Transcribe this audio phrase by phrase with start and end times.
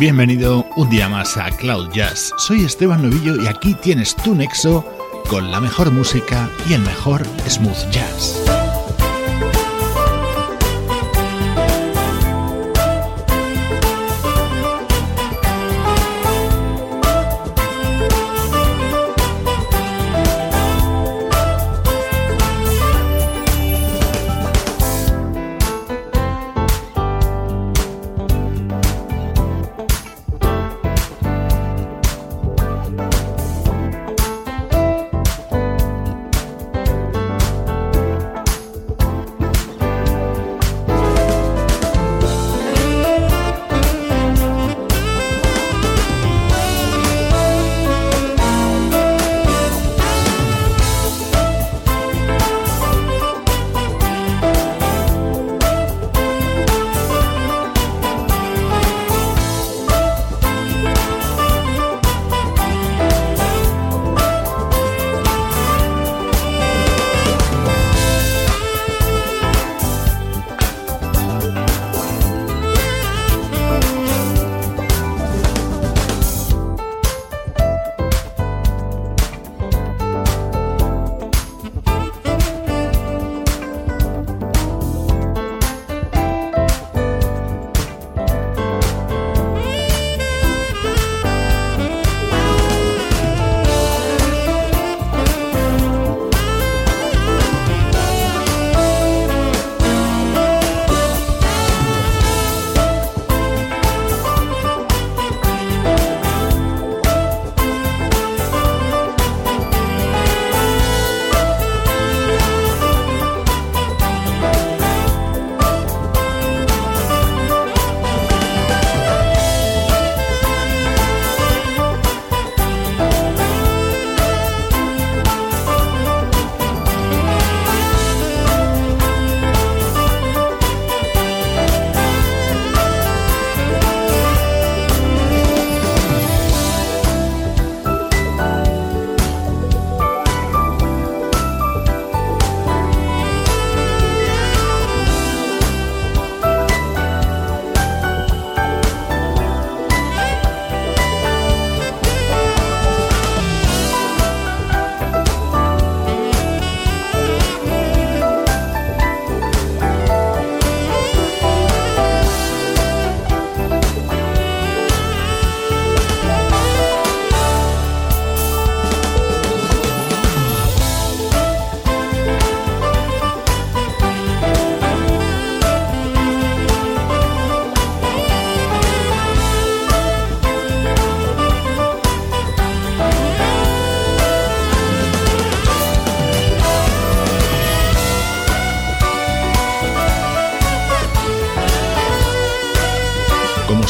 [0.00, 2.32] Bienvenido un día más a Cloud Jazz.
[2.38, 4.82] Soy Esteban Novillo y aquí tienes tu nexo
[5.28, 8.49] con la mejor música y el mejor smooth jazz.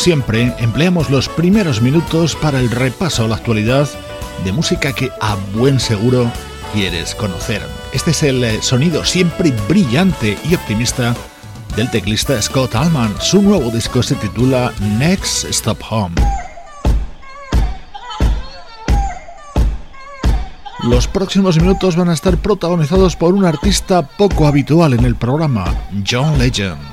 [0.00, 3.86] Siempre, empleamos los primeros minutos para el repaso a la actualidad
[4.44, 6.30] de música que a buen seguro
[6.72, 7.60] quieres conocer.
[7.92, 11.14] Este es el eh, sonido siempre brillante y optimista
[11.76, 13.14] del teclista Scott Allman.
[13.20, 16.14] Su nuevo disco se titula Next Stop Home.
[20.84, 25.74] Los próximos minutos van a estar protagonizados por un artista poco habitual en el programa,
[26.10, 26.89] John Legend.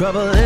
[0.00, 0.39] Trouble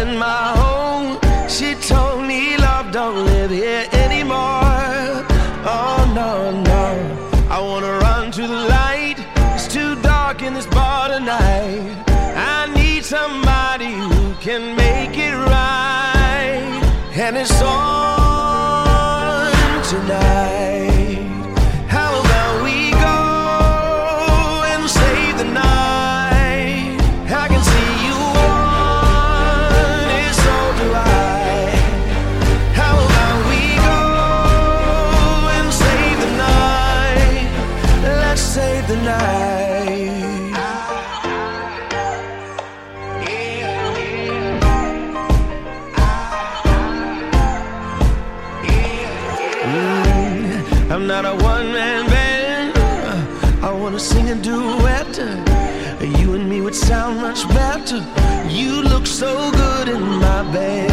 [56.74, 58.04] sound much better.
[58.48, 60.90] You look so good in my bed.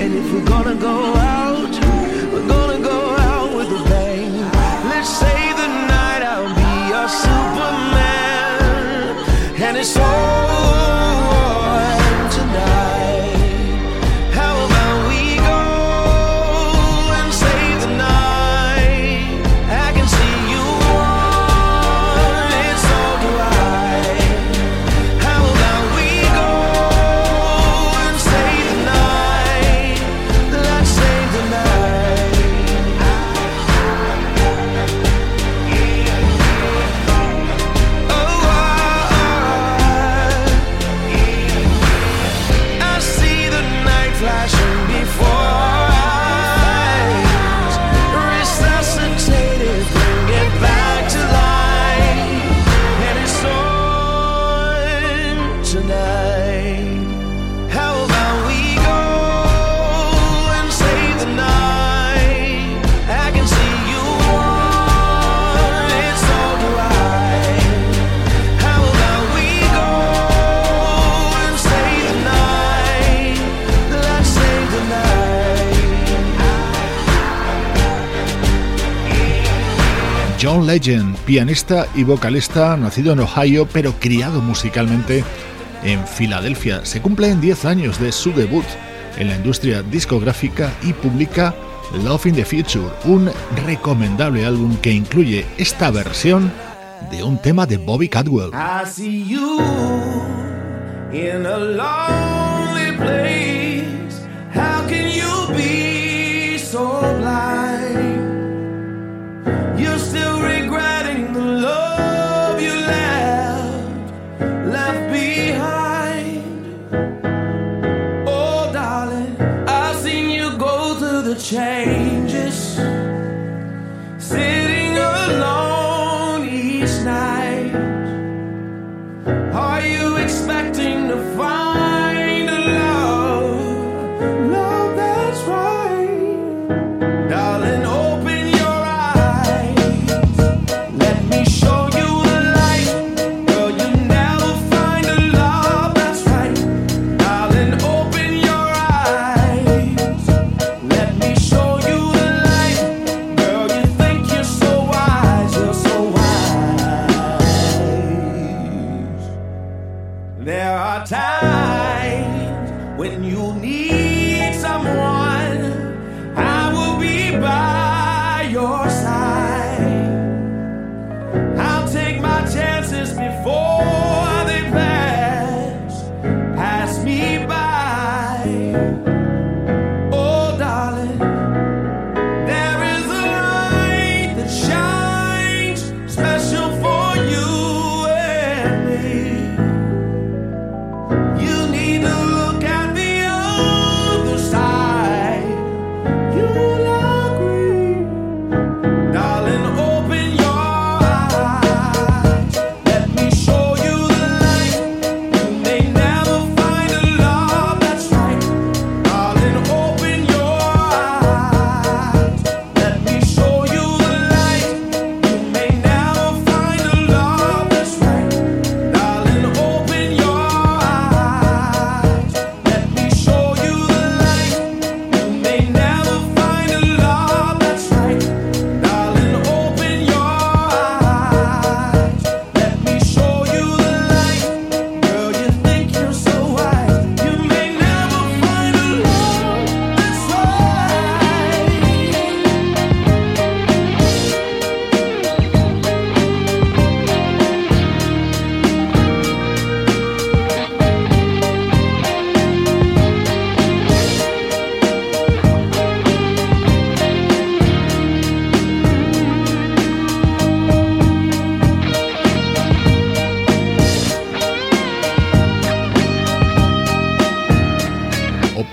[0.00, 1.45] And if we're gonna go out,
[80.66, 85.24] Legend, pianista y vocalista, nacido en Ohio pero criado musicalmente
[85.84, 86.84] en Filadelfia.
[86.84, 88.64] Se cumplen 10 años de su debut
[89.16, 91.54] en la industria discográfica y publica
[92.04, 93.30] Love in the Future, un
[93.64, 96.52] recomendable álbum que incluye esta versión
[97.10, 98.50] de un tema de Bobby Cadwell.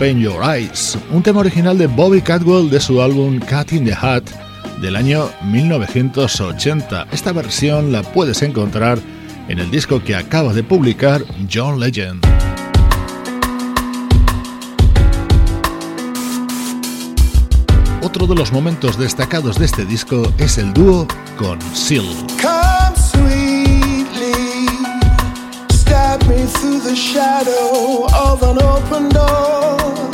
[0.03, 3.93] Open Your Eyes, un tema original de Bobby Catwell de su álbum Cat in the
[3.93, 4.24] Hat
[4.81, 7.07] del año 1980.
[7.10, 9.00] Esta versión la puedes encontrar
[9.48, 12.22] en el disco que acaba de publicar John Legend.
[18.01, 21.07] Otro de los momentos destacados de este disco es el dúo
[21.38, 22.73] con Seal.
[27.03, 30.12] Shadow of an open door.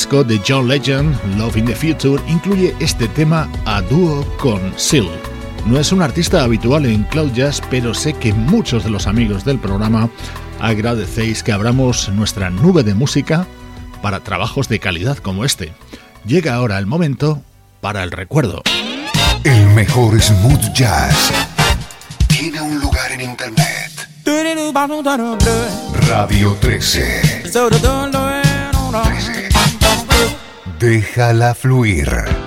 [0.00, 5.10] Disco de John Legend, Love in the Future, incluye este tema a dúo con Seal.
[5.66, 9.44] No es un artista habitual en Cloud Jazz, pero sé que muchos de los amigos
[9.44, 10.08] del programa
[10.58, 13.46] agradecéis que abramos nuestra nube de música
[14.00, 15.74] para trabajos de calidad como este.
[16.24, 17.42] Llega ahora el momento
[17.82, 18.62] para el recuerdo.
[19.44, 21.30] El mejor smooth jazz
[22.26, 24.08] tiene un lugar en internet.
[26.08, 27.42] Radio 13.
[30.80, 30.88] 13.
[30.88, 32.39] Déjala fluir.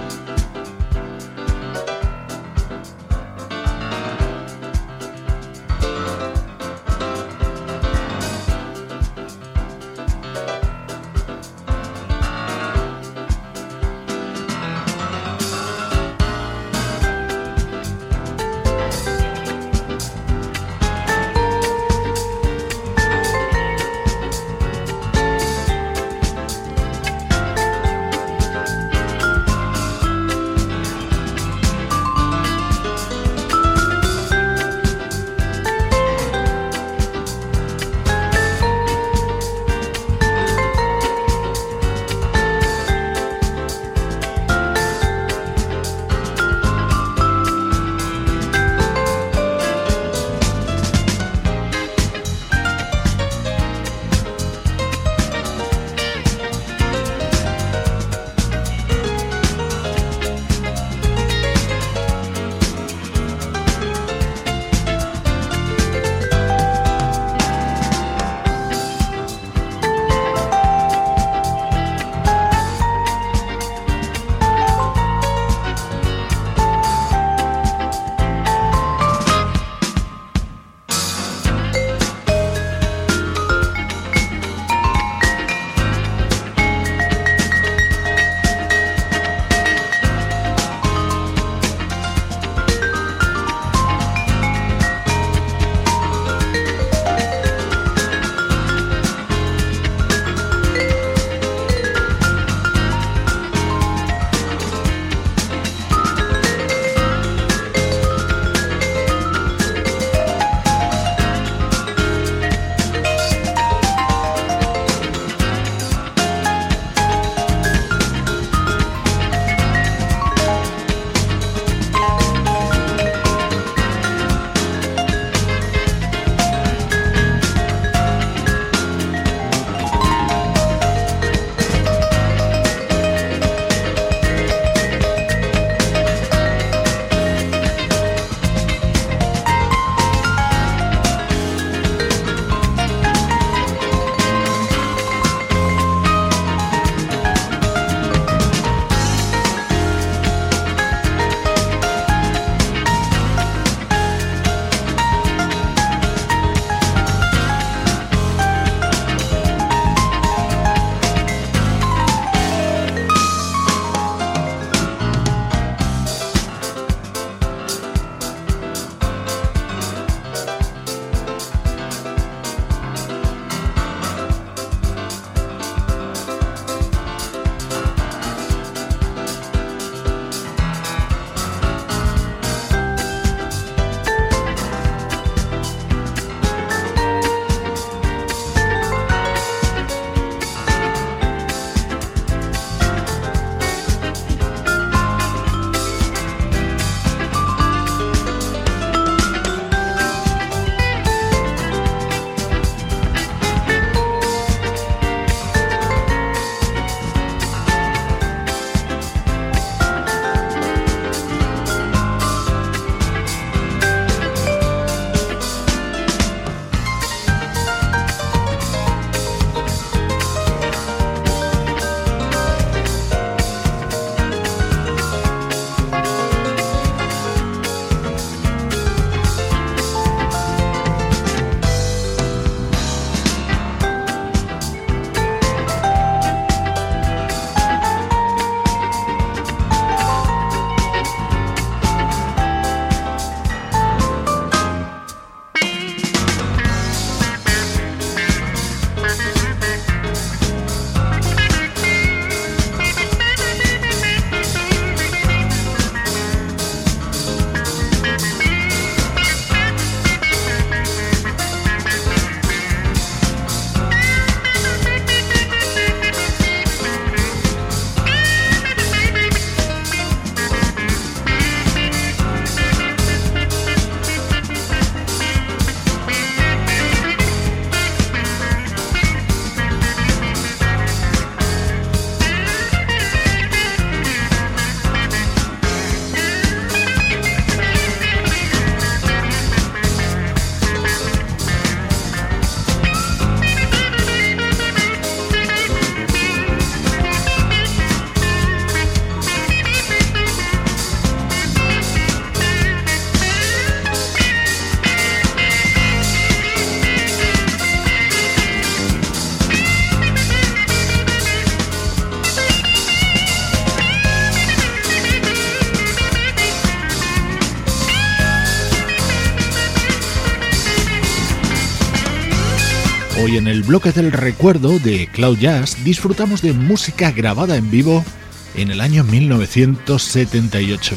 [323.33, 328.05] Hoy en el bloque del recuerdo de Cloud Jazz disfrutamos de música grabada en vivo
[328.53, 330.95] en el año 1978.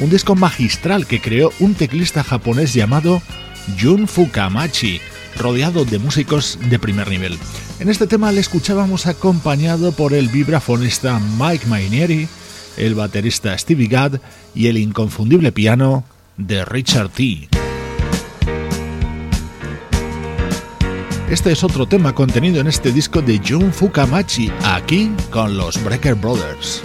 [0.00, 3.22] Un disco magistral que creó un teclista japonés llamado
[3.80, 5.00] Jun Fukamachi,
[5.38, 7.38] rodeado de músicos de primer nivel.
[7.78, 12.26] En este tema le escuchábamos acompañado por el vibrafonista Mike Mainieri,
[12.78, 14.16] el baterista Stevie Gadd
[14.56, 16.02] y el inconfundible piano
[16.36, 17.55] de Richard T.
[21.30, 26.14] Este es otro tema contenido en este disco de Jun Fukamachi, aquí con los Breaker
[26.14, 26.84] Brothers.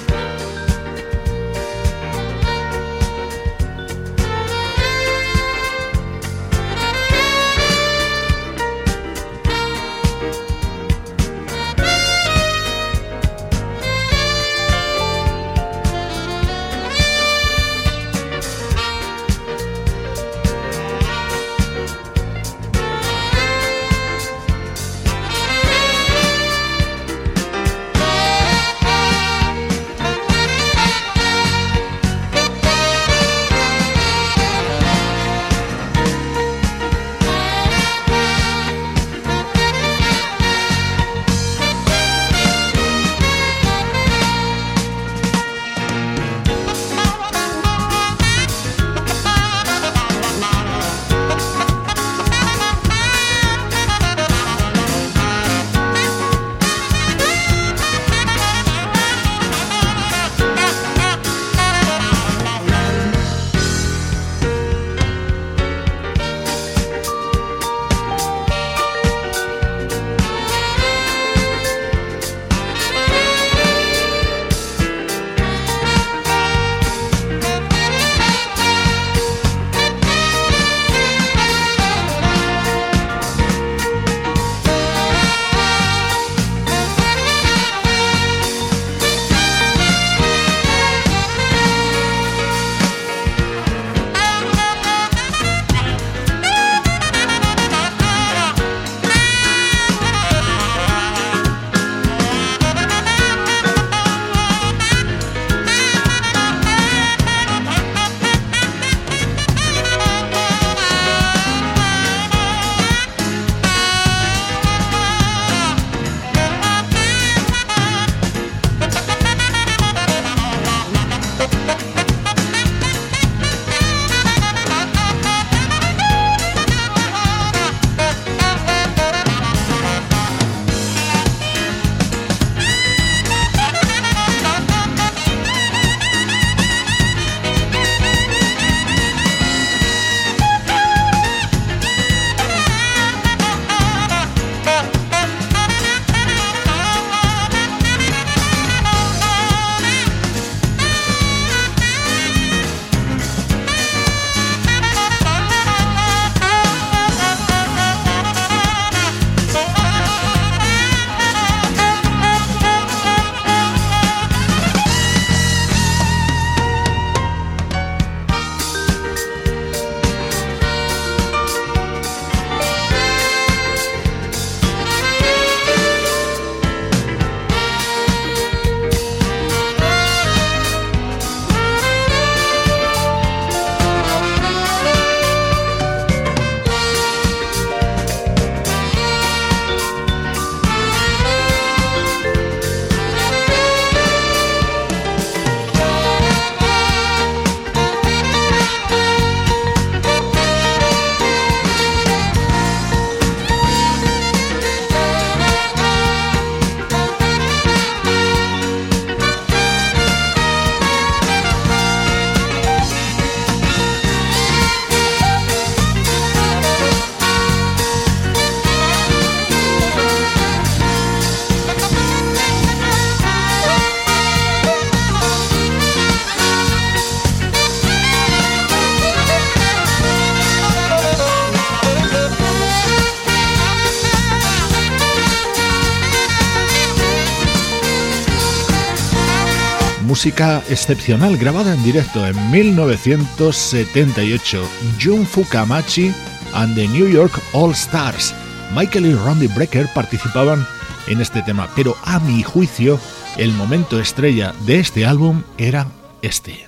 [240.22, 244.64] Música excepcional grabada en directo en 1978.
[245.04, 246.14] Jun Fukamachi
[246.54, 248.32] and the New York All Stars.
[248.76, 250.68] Michael y Randy Brecker participaban
[251.08, 253.00] en este tema, pero a mi juicio,
[253.38, 255.88] el momento estrella de este álbum era
[256.22, 256.68] este.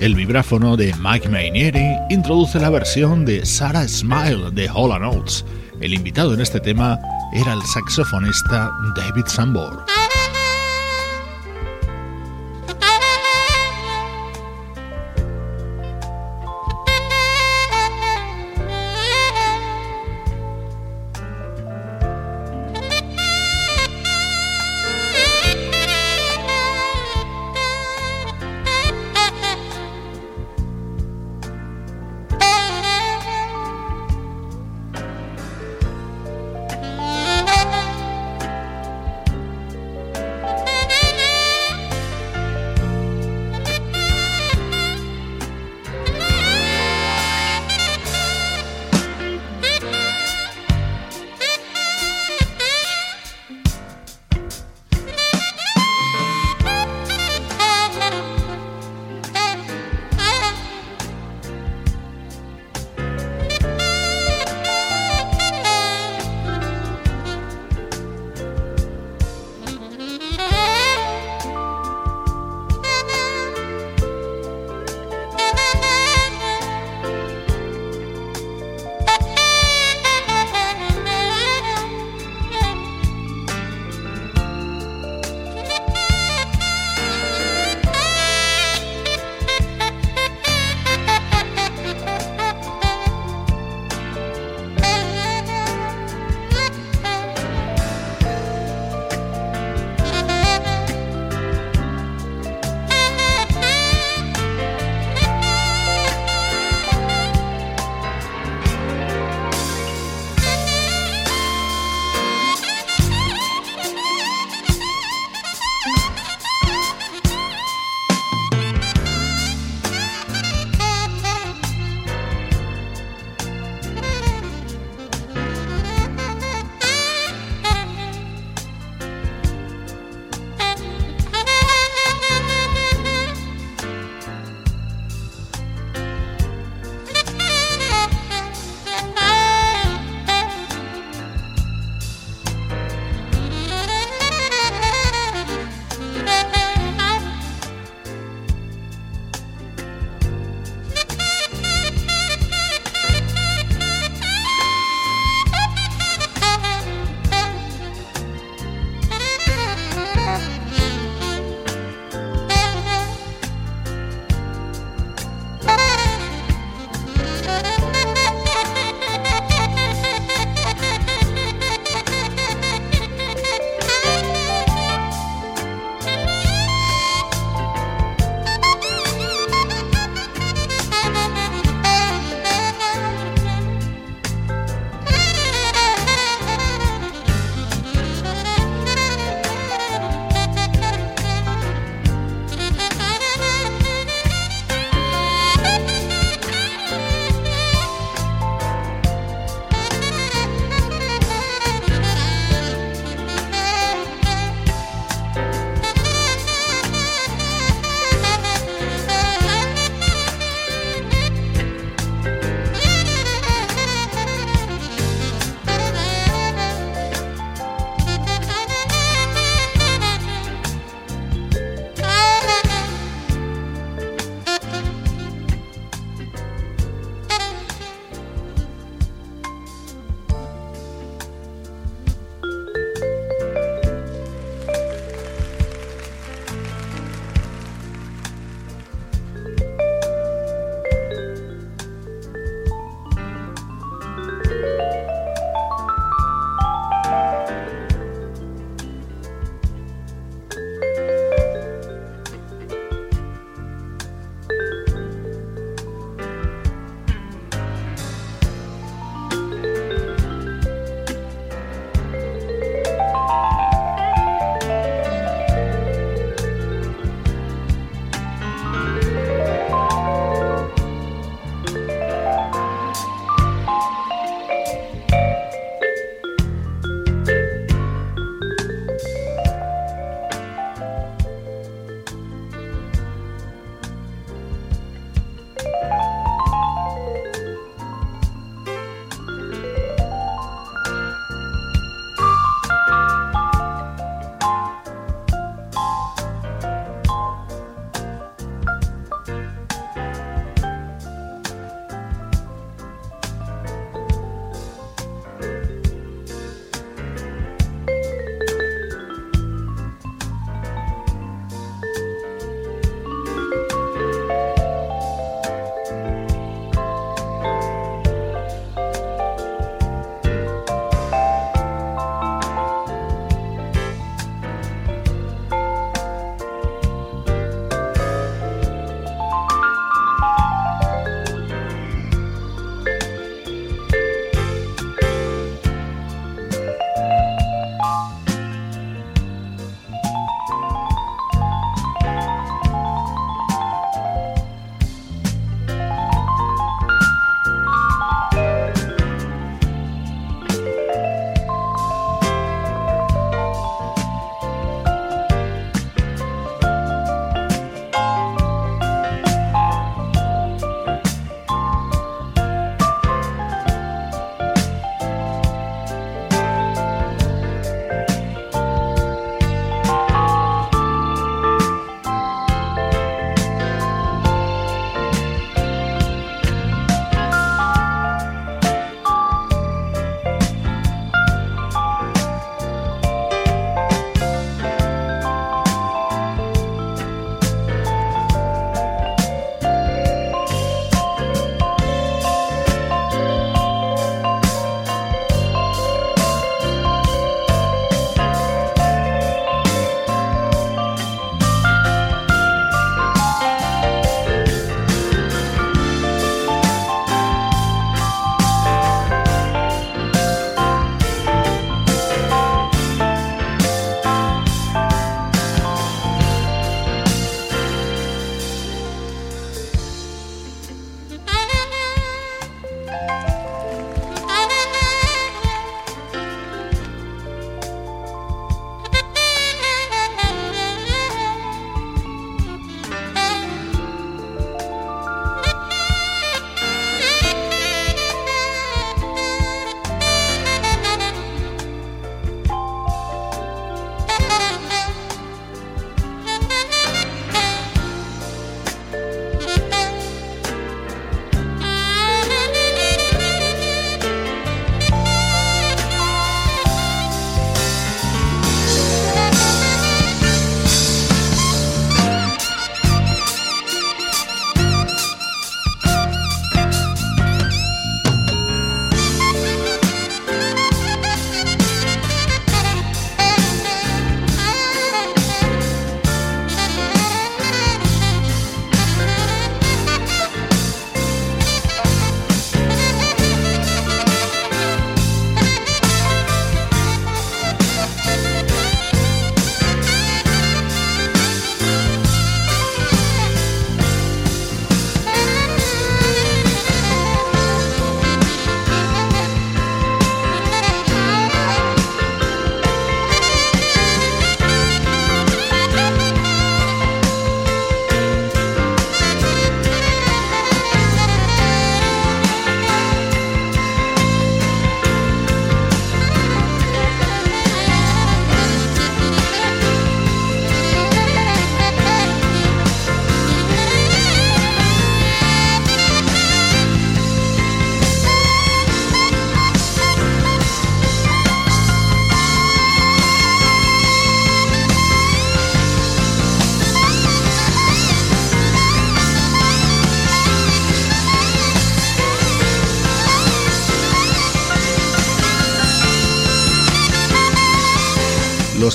[0.00, 5.44] El vibráfono de Mike Mainieri introduce la versión de Sarah Smile de Hola Notes.
[5.80, 6.98] El invitado en este tema
[7.34, 9.84] era el saxofonista David Sambor.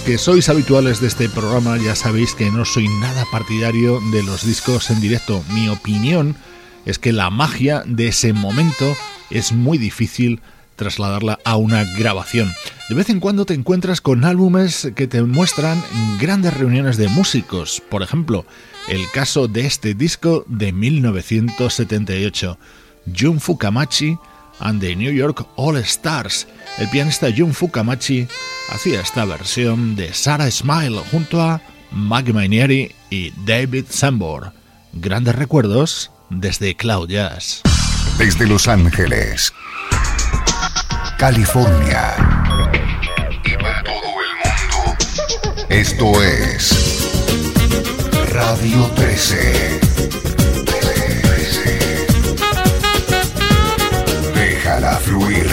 [0.10, 4.44] Que sois habituales de este programa ya sabéis que no soy nada partidario de los
[4.44, 5.44] discos en directo.
[5.54, 6.36] Mi opinión
[6.88, 8.98] es que la magia de ese momento
[9.30, 10.42] es muy difícil
[10.78, 12.52] trasladarla a una grabación.
[12.90, 15.80] De vez en cuando te encuentras con álbumes que te muestran
[16.20, 18.48] grandes reuniones de músicos, por ejemplo,
[18.88, 22.58] el caso de este disco de 1978,
[23.16, 24.18] Jun Fukamachi
[24.60, 26.48] and the New York All Stars.
[26.78, 28.28] El pianista Jun Fukamachi
[28.70, 31.62] hacía esta versión de Sarah Smile junto a
[31.92, 34.54] Maggie Mainieri y David Sambor.
[34.94, 37.62] Grandes recuerdos desde Cloud Jazz.
[38.18, 39.54] Desde Los Ángeles,
[41.18, 42.16] California
[43.46, 44.98] y para todo el mundo.
[45.70, 47.10] Esto es
[48.34, 49.80] Radio 13.
[54.36, 55.48] Déjala fluir.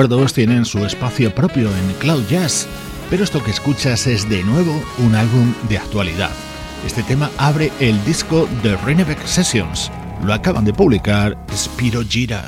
[0.00, 2.66] Recuerdos tienen su espacio propio en Cloud Jazz,
[3.10, 6.30] pero esto que escuchas es de nuevo un álbum de actualidad.
[6.86, 9.92] Este tema abre el disco de Renevec Sessions.
[10.24, 12.46] Lo acaban de publicar Spiro Gira.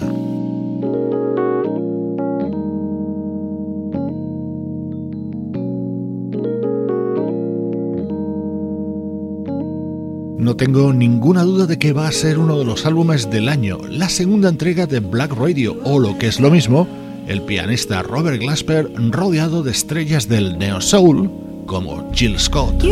[10.39, 13.77] No tengo ninguna duda de que va a ser uno de los álbumes del año,
[13.91, 16.89] la segunda entrega de Black Radio o lo que es lo mismo,
[17.33, 21.31] el pianista Robert Glasper rodeado de estrellas del neo soul
[21.67, 22.83] como Jill Scott.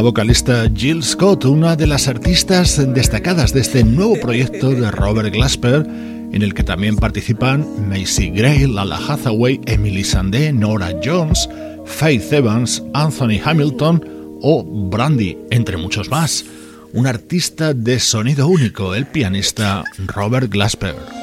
[0.00, 5.30] La vocalista Jill Scott, una de las artistas destacadas de este nuevo proyecto de Robert
[5.30, 5.86] Glasper,
[6.32, 11.46] en el que también participan Macy Gray, Lala Hathaway, Emily Sandé, Nora Jones,
[11.84, 16.46] Faith Evans, Anthony Hamilton o Brandy, entre muchos más.
[16.94, 21.19] Un artista de sonido único, el pianista Robert Glasper.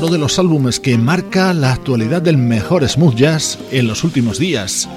[0.00, 4.38] Otro de los álbumes que marca la actualidad del mejor smooth jazz en los últimos
[4.38, 4.88] días.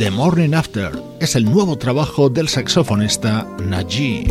[0.00, 4.26] The Morning After es el nuevo trabajo del saxofonista Najee.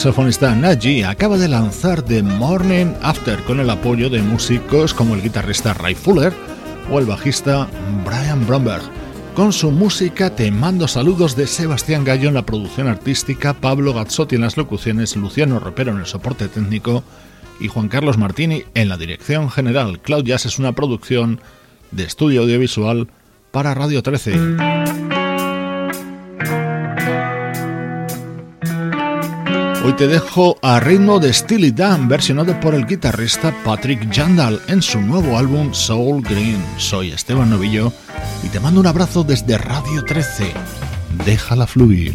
[0.00, 5.20] Saxofonista Naji acaba de lanzar The Morning After con el apoyo de músicos como el
[5.20, 6.32] guitarrista Ray Fuller
[6.90, 7.68] o el bajista
[8.06, 8.80] Brian Bromberg.
[9.34, 14.36] Con su música te mando saludos de Sebastián Gallo en la producción artística, Pablo Gazzotti
[14.36, 17.04] en las locuciones, Luciano Ropero en el soporte técnico
[17.60, 20.00] y Juan Carlos Martini en la dirección general.
[20.00, 21.42] Cloud es una producción
[21.90, 23.08] de estudio audiovisual
[23.50, 25.19] para Radio 13.
[29.82, 34.82] Hoy te dejo a ritmo de Steely Dan, versionado por el guitarrista Patrick Jandal en
[34.82, 36.62] su nuevo álbum Soul Green.
[36.76, 37.90] Soy Esteban Novillo
[38.42, 40.52] y te mando un abrazo desde Radio 13.
[41.24, 42.14] Déjala fluir.